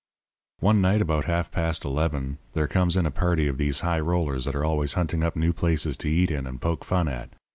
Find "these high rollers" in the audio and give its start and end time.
3.59-4.45